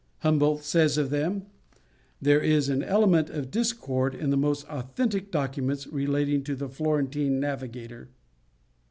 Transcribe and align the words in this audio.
Humboldt 0.21 0.63
says 0.63 0.97
of 0.97 1.11
them 1.11 1.45
"There 2.19 2.41
is 2.41 2.69
an 2.69 2.81
element 2.81 3.29
of 3.29 3.51
discord 3.51 4.15
in 4.15 4.31
the 4.31 4.35
most 4.35 4.65
authentic 4.67 5.29
documents 5.29 5.85
relating 5.85 6.43
to 6.45 6.55
the 6.55 6.69
Florentine 6.69 7.39
navigator." 7.39 8.09